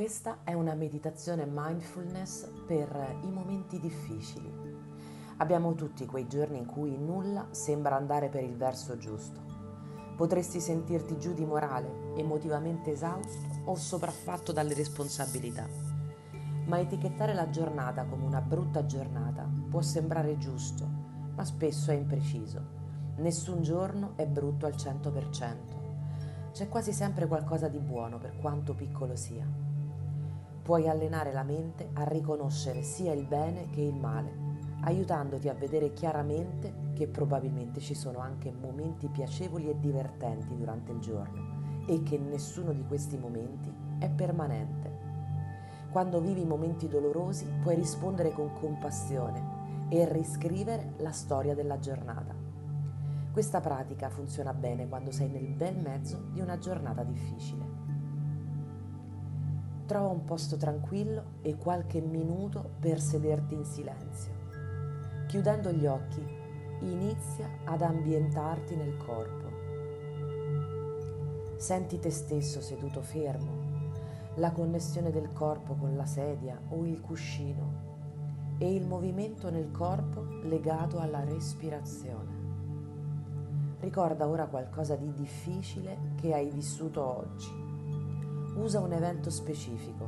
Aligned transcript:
Questa 0.00 0.38
è 0.44 0.54
una 0.54 0.72
meditazione 0.72 1.46
mindfulness 1.46 2.48
per 2.66 3.18
i 3.22 3.30
momenti 3.30 3.78
difficili. 3.78 4.50
Abbiamo 5.36 5.74
tutti 5.74 6.06
quei 6.06 6.26
giorni 6.26 6.56
in 6.56 6.64
cui 6.64 6.96
nulla 6.96 7.48
sembra 7.50 7.96
andare 7.96 8.30
per 8.30 8.42
il 8.42 8.56
verso 8.56 8.96
giusto. 8.96 9.42
Potresti 10.16 10.58
sentirti 10.58 11.18
giù 11.18 11.34
di 11.34 11.44
morale, 11.44 12.14
emotivamente 12.16 12.92
esausto 12.92 13.46
o 13.66 13.74
sopraffatto 13.74 14.52
dalle 14.52 14.72
responsabilità. 14.72 15.68
Ma 16.64 16.80
etichettare 16.80 17.34
la 17.34 17.50
giornata 17.50 18.06
come 18.06 18.24
una 18.24 18.40
brutta 18.40 18.86
giornata 18.86 19.46
può 19.68 19.82
sembrare 19.82 20.38
giusto, 20.38 20.88
ma 21.34 21.44
spesso 21.44 21.90
è 21.90 21.94
impreciso. 21.94 22.58
Nessun 23.16 23.60
giorno 23.60 24.12
è 24.16 24.26
brutto 24.26 24.64
al 24.64 24.76
100%. 24.76 26.52
C'è 26.52 26.68
quasi 26.70 26.94
sempre 26.94 27.26
qualcosa 27.26 27.68
di 27.68 27.78
buono 27.80 28.16
per 28.16 28.38
quanto 28.38 28.72
piccolo 28.72 29.14
sia 29.14 29.69
puoi 30.62 30.88
allenare 30.88 31.32
la 31.32 31.42
mente 31.42 31.90
a 31.94 32.04
riconoscere 32.04 32.82
sia 32.82 33.12
il 33.12 33.26
bene 33.26 33.70
che 33.70 33.80
il 33.80 33.94
male, 33.94 34.48
aiutandoti 34.82 35.48
a 35.48 35.54
vedere 35.54 35.92
chiaramente 35.92 36.92
che 36.94 37.08
probabilmente 37.08 37.80
ci 37.80 37.94
sono 37.94 38.18
anche 38.18 38.52
momenti 38.52 39.08
piacevoli 39.08 39.68
e 39.68 39.78
divertenti 39.78 40.56
durante 40.56 40.92
il 40.92 40.98
giorno 40.98 41.84
e 41.86 42.02
che 42.02 42.18
nessuno 42.18 42.72
di 42.72 42.84
questi 42.86 43.16
momenti 43.16 43.72
è 43.98 44.08
permanente. 44.08 44.98
Quando 45.90 46.20
vivi 46.20 46.44
momenti 46.44 46.88
dolorosi 46.88 47.46
puoi 47.62 47.74
rispondere 47.74 48.30
con 48.30 48.52
compassione 48.52 49.86
e 49.88 50.10
riscrivere 50.10 50.94
la 50.98 51.10
storia 51.10 51.54
della 51.54 51.78
giornata. 51.78 52.32
Questa 53.32 53.60
pratica 53.60 54.08
funziona 54.08 54.52
bene 54.52 54.88
quando 54.88 55.10
sei 55.10 55.28
nel 55.28 55.48
bel 55.48 55.76
mezzo 55.76 56.28
di 56.32 56.40
una 56.40 56.58
giornata 56.58 57.02
difficile. 57.02 57.79
Trova 59.90 60.06
un 60.06 60.22
posto 60.22 60.56
tranquillo 60.56 61.38
e 61.42 61.56
qualche 61.56 62.00
minuto 62.00 62.74
per 62.78 63.00
sederti 63.00 63.54
in 63.54 63.64
silenzio. 63.64 64.30
Chiudendo 65.26 65.72
gli 65.72 65.84
occhi, 65.84 66.24
inizia 66.82 67.48
ad 67.64 67.82
ambientarti 67.82 68.76
nel 68.76 68.96
corpo. 68.98 69.48
Senti 71.56 71.98
te 71.98 72.10
stesso 72.10 72.60
seduto 72.60 73.02
fermo, 73.02 73.50
la 74.36 74.52
connessione 74.52 75.10
del 75.10 75.32
corpo 75.32 75.74
con 75.74 75.96
la 75.96 76.06
sedia 76.06 76.56
o 76.68 76.84
il 76.86 77.00
cuscino 77.00 78.58
e 78.58 78.72
il 78.72 78.86
movimento 78.86 79.50
nel 79.50 79.72
corpo 79.72 80.22
legato 80.44 81.00
alla 81.00 81.24
respirazione. 81.24 82.38
Ricorda 83.80 84.28
ora 84.28 84.46
qualcosa 84.46 84.94
di 84.94 85.12
difficile 85.14 86.12
che 86.14 86.32
hai 86.32 86.48
vissuto 86.48 87.02
oggi 87.04 87.69
Usa 88.60 88.78
un 88.78 88.92
evento 88.92 89.30
specifico, 89.30 90.06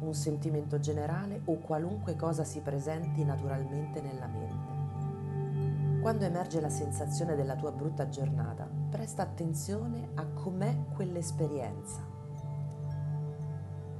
un 0.00 0.12
sentimento 0.12 0.80
generale 0.80 1.40
o 1.44 1.58
qualunque 1.58 2.16
cosa 2.16 2.42
si 2.42 2.58
presenti 2.58 3.22
naturalmente 3.24 4.00
nella 4.00 4.26
mente. 4.26 6.00
Quando 6.00 6.24
emerge 6.24 6.60
la 6.60 6.68
sensazione 6.68 7.36
della 7.36 7.54
tua 7.54 7.70
brutta 7.70 8.08
giornata, 8.08 8.68
presta 8.90 9.22
attenzione 9.22 10.08
a 10.14 10.26
com'è 10.26 10.76
quell'esperienza. 10.96 12.04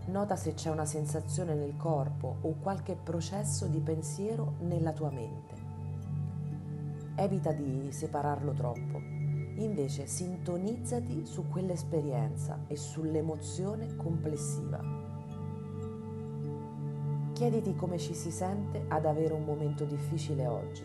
Nota 0.06 0.34
se 0.34 0.54
c'è 0.54 0.70
una 0.70 0.84
sensazione 0.84 1.54
nel 1.54 1.76
corpo 1.76 2.38
o 2.40 2.56
qualche 2.60 2.96
processo 2.96 3.66
di 3.66 3.78
pensiero 3.78 4.54
nella 4.62 4.92
tua 4.92 5.10
mente. 5.12 5.54
Evita 7.14 7.52
di 7.52 7.92
separarlo 7.92 8.52
troppo 8.52 9.15
Invece 9.58 10.06
sintonizzati 10.06 11.24
su 11.24 11.48
quell'esperienza 11.48 12.64
e 12.66 12.76
sull'emozione 12.76 13.96
complessiva. 13.96 14.82
Chiediti 17.32 17.74
come 17.74 17.96
ci 17.96 18.12
si 18.12 18.30
sente 18.30 18.84
ad 18.88 19.06
avere 19.06 19.32
un 19.32 19.44
momento 19.44 19.84
difficile 19.84 20.46
oggi, 20.46 20.84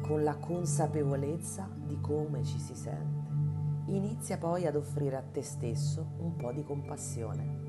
con 0.00 0.22
la 0.22 0.36
consapevolezza 0.36 1.68
di 1.84 2.00
come 2.00 2.44
ci 2.44 2.60
si 2.60 2.76
sente. 2.76 3.30
Inizia 3.86 4.38
poi 4.38 4.64
ad 4.64 4.76
offrire 4.76 5.16
a 5.16 5.22
te 5.22 5.42
stesso 5.42 6.06
un 6.18 6.36
po' 6.36 6.52
di 6.52 6.62
compassione. 6.62 7.60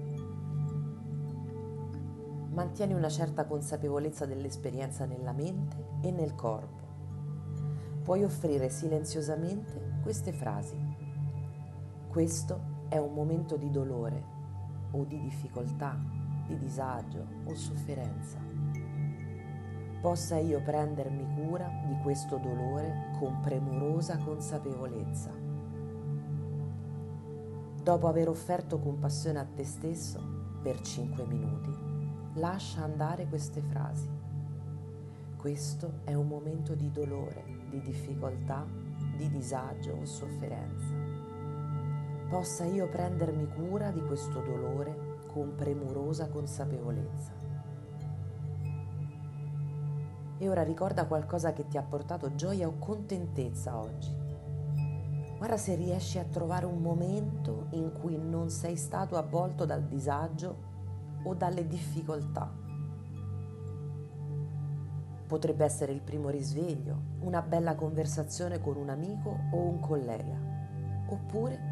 Mantieni 2.52 2.94
una 2.94 3.10
certa 3.10 3.46
consapevolezza 3.46 4.28
dell'esperienza 4.28 5.06
nella 5.06 5.32
mente 5.32 5.76
e 6.02 6.12
nel 6.12 6.36
corpo. 6.36 6.83
Puoi 8.04 8.22
offrire 8.26 8.68
silenziosamente 8.68 10.00
queste 10.02 10.34
frasi. 10.34 10.78
Questo 12.10 12.60
è 12.90 12.98
un 12.98 13.14
momento 13.14 13.56
di 13.56 13.72
dolore 13.72 14.22
o 14.92 15.06
di 15.06 15.22
difficoltà, 15.22 15.98
di 16.46 16.58
disagio 16.58 17.26
o 17.46 17.56
sofferenza. 17.56 18.40
Possa 20.02 20.38
io 20.38 20.62
prendermi 20.62 21.34
cura 21.34 21.70
di 21.88 21.98
questo 22.04 22.36
dolore 22.36 23.12
con 23.20 23.40
premurosa 23.40 24.18
consapevolezza. 24.18 25.32
Dopo 27.82 28.08
aver 28.10 28.28
offerto 28.28 28.80
compassione 28.80 29.40
a 29.40 29.46
te 29.46 29.64
stesso 29.64 30.20
per 30.62 30.82
5 30.82 31.26
minuti, 31.26 31.72
lascia 32.34 32.84
andare 32.84 33.28
queste 33.28 33.62
frasi. 33.62 34.10
Questo 35.38 36.02
è 36.04 36.14
un 36.14 36.28
momento 36.28 36.76
di 36.76 36.92
dolore, 36.92 37.63
di 37.74 37.82
difficoltà 37.82 38.66
di 39.18 39.30
disagio 39.30 39.98
o 40.00 40.06
sofferenza. 40.06 40.94
Possa 42.30 42.66
io 42.66 42.88
prendermi 42.88 43.48
cura 43.48 43.90
di 43.90 44.02
questo 44.02 44.42
dolore 44.42 45.22
con 45.32 45.56
premurosa 45.56 46.30
consapevolezza. 46.30 47.32
E 50.38 50.50
ora 50.50 50.64
ricorda 50.64 51.08
qualcosa 51.08 51.54
che 51.54 51.68
ti 51.68 51.78
ha 51.78 51.84
portato 51.84 52.36
gioia 52.36 52.68
o 52.68 52.78
contentezza 52.78 53.78
oggi. 53.78 54.22
Guarda 55.38 55.58
se 55.58 55.76
riesci 55.76 56.20
a 56.20 56.26
trovare 56.26 56.66
un 56.66 56.80
momento 56.80 57.68
in 57.72 57.92
cui 57.92 58.18
non 58.18 58.50
sei 58.50 58.76
stato 58.76 59.18
avvolto 59.18 59.66
dal 59.66 59.84
disagio 59.84 60.72
o 61.24 61.34
dalle 61.34 61.66
difficoltà 61.66 62.63
Potrebbe 65.28 65.64
essere 65.64 65.92
il 65.92 66.02
primo 66.02 66.30
risveglio, 66.30 66.98
una 67.22 67.42
bella 67.42 67.76
conversazione 67.76 68.60
con 68.60 68.76
un 68.76 68.90
amico 68.90 69.38
o 69.52 69.58
un 69.58 69.80
collega, 69.80 70.38
oppure 71.08 71.72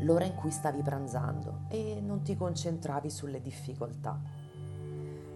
l'ora 0.00 0.24
in 0.24 0.34
cui 0.34 0.50
stavi 0.50 0.82
pranzando 0.82 1.60
e 1.68 2.00
non 2.00 2.22
ti 2.22 2.36
concentravi 2.36 3.08
sulle 3.10 3.40
difficoltà. 3.40 4.20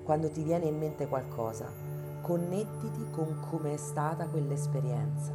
Quando 0.02 0.30
ti 0.30 0.42
viene 0.42 0.66
in 0.66 0.76
mente 0.76 1.06
qualcosa, 1.06 1.70
connettiti 2.20 3.08
con 3.10 3.41
come 3.48 3.74
è 3.74 3.76
stata 3.76 4.26
quell'esperienza. 4.26 5.32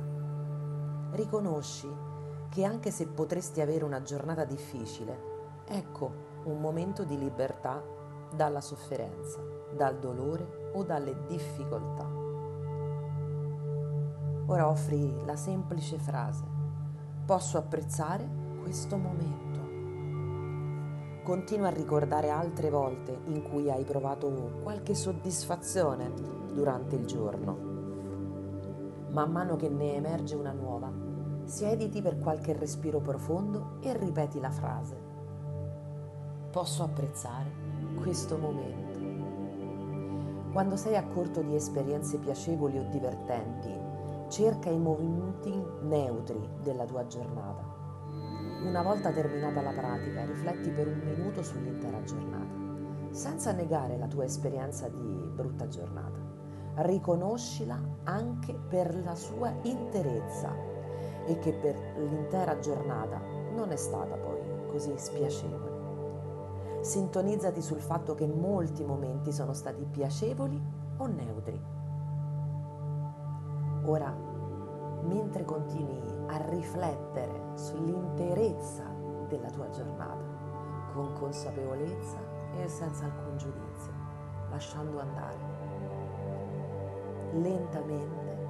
Riconosci 1.12 1.88
che 2.50 2.64
anche 2.64 2.92
se 2.92 3.08
potresti 3.08 3.62
avere 3.62 3.84
una 3.84 4.02
giornata 4.04 4.46
difficile, 4.46 5.32
ecco 5.66 6.42
un 6.44 6.60
momento 6.60 7.04
di 7.04 7.18
libertà 7.18 7.82
dalla 8.36 8.62
sofferenza, 8.62 9.40
dal 9.76 9.98
dolore 10.00 10.72
o 10.74 10.84
dalle 10.84 11.26
difficoltà. 11.28 12.08
Ora 14.46 14.68
offri 14.68 15.24
la 15.26 15.36
semplice 15.36 15.98
frase, 15.98 16.44
posso 17.26 17.58
apprezzare 17.58 18.28
questo 18.62 18.98
momento. 18.98 19.62
Continua 21.24 21.68
a 21.68 21.72
ricordare 21.72 22.30
altre 22.30 22.70
volte 22.70 23.18
in 23.26 23.44
cui 23.44 23.72
hai 23.72 23.86
provato 23.86 24.60
qualche 24.62 24.94
soddisfazione 24.94 26.12
durante 26.54 26.96
il 26.96 27.06
giorno. 27.06 27.72
Man 29.12 29.32
mano 29.32 29.56
che 29.56 29.70
ne 29.70 29.94
emerge 29.94 30.36
una 30.36 30.52
nuova, 30.52 30.92
siediti 31.46 32.02
per 32.02 32.20
qualche 32.20 32.52
respiro 32.52 33.00
profondo 33.00 33.78
e 33.80 33.96
ripeti 33.98 34.42
la 34.42 34.52
frase. 34.52 35.12
Posso 36.52 36.84
apprezzare 36.84 37.63
questo 37.96 38.38
momento. 38.38 39.00
Quando 40.52 40.76
sei 40.76 40.96
a 40.96 41.04
corto 41.08 41.42
di 41.42 41.56
esperienze 41.56 42.20
piacevoli 42.20 42.78
o 42.78 42.88
divertenti, 42.90 43.72
cerca 44.28 44.70
i 44.70 44.78
movimenti 44.78 45.52
neutri 45.82 46.40
della 46.62 46.86
tua 46.86 47.06
giornata. 47.08 47.64
Una 48.64 48.82
volta 48.82 49.12
terminata 49.12 49.62
la 49.62 49.72
pratica, 49.72 50.26
rifletti 50.26 50.70
per 50.70 50.88
un 50.88 51.02
minuto 51.04 51.44
sull'intera 51.44 52.04
giornata, 52.04 53.12
senza 53.12 53.52
negare 53.52 53.98
la 53.98 54.08
tua 54.08 54.26
esperienza 54.26 54.88
di 54.88 55.32
brutta 55.34 55.68
giornata. 55.68 56.20
Riconoscila 56.76 57.80
anche 58.04 58.54
per 58.54 58.96
la 59.04 59.16
sua 59.16 59.54
interezza 59.64 60.56
e 61.26 61.38
che 61.40 61.54
per 61.54 61.76
l'intera 61.98 62.58
giornata 62.60 63.20
non 63.54 63.72
è 63.72 63.76
stata 63.76 64.16
poi 64.16 64.40
così 64.72 64.94
spiacevole. 64.96 65.73
Sintonizzati 66.84 67.62
sul 67.62 67.80
fatto 67.80 68.14
che 68.14 68.28
molti 68.28 68.84
momenti 68.84 69.32
sono 69.32 69.54
stati 69.54 69.86
piacevoli 69.86 70.62
o 70.98 71.06
neutri. 71.06 71.58
Ora, 73.86 74.14
mentre 75.04 75.46
continui 75.46 76.02
a 76.28 76.46
riflettere 76.50 77.52
sull'interezza 77.54 78.84
della 79.30 79.50
tua 79.50 79.70
giornata, 79.70 80.92
con 80.94 81.14
consapevolezza 81.14 82.18
e 82.58 82.68
senza 82.68 83.06
alcun 83.06 83.38
giudizio, 83.38 83.94
lasciando 84.50 85.00
andare. 85.00 85.40
Lentamente 87.32 88.46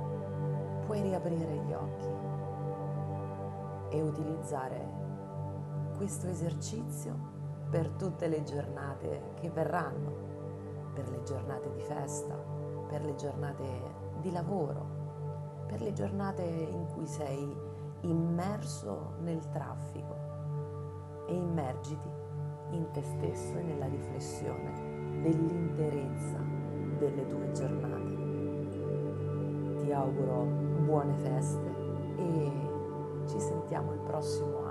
puoi 0.87 1.03
riaprire 1.03 1.53
gli 1.53 1.71
occhi 1.71 2.09
e 3.95 4.01
utilizzare 4.01 4.89
questo 5.95 6.27
esercizio 6.27 7.33
per 7.73 7.89
tutte 7.89 8.27
le 8.27 8.43
giornate 8.43 9.31
che 9.33 9.49
verranno, 9.49 10.91
per 10.93 11.09
le 11.09 11.23
giornate 11.23 11.71
di 11.71 11.81
festa, 11.81 12.35
per 12.87 13.03
le 13.03 13.15
giornate 13.15 13.65
di 14.21 14.31
lavoro, 14.31 15.65
per 15.65 15.81
le 15.81 15.91
giornate 15.91 16.43
in 16.43 16.85
cui 16.93 17.07
sei 17.07 17.51
immerso 18.01 19.15
nel 19.21 19.49
traffico 19.49 21.25
e 21.27 21.33
immergiti 21.33 22.07
in 22.73 22.91
te 22.91 23.01
stesso 23.01 23.57
e 23.57 23.63
nella 23.63 23.87
riflessione 23.87 25.21
dell'interezza 25.23 26.37
delle 26.99 27.25
tue 27.25 27.51
giornate. 27.53 28.21
Ti 29.79 29.91
auguro 29.91 30.43
buone 30.83 31.15
feste 31.15 31.73
e 32.17 32.51
ci 33.25 33.39
sentiamo 33.39 33.93
il 33.93 33.99
prossimo 34.01 34.62